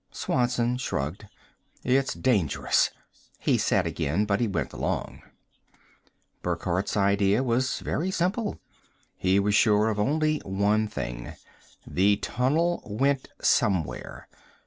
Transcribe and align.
Swanson 0.09 0.77
shrugged. 0.77 1.27
"It's 1.83 2.15
dangerous," 2.15 2.89
he 3.37 3.59
said 3.59 3.85
again. 3.85 4.25
But 4.25 4.39
he 4.39 4.47
went 4.47 4.73
along. 4.73 5.21
Burckhardt's 6.41 6.97
idea 6.97 7.43
was 7.43 7.81
very 7.81 8.09
simple. 8.09 8.59
He 9.15 9.39
was 9.39 9.53
sure 9.53 9.89
of 9.91 9.99
only 9.99 10.39
one 10.39 10.87
thing 10.87 11.33
the 11.85 12.15
tunnel 12.17 12.81
went 12.83 13.27
somewhere. 13.43 14.27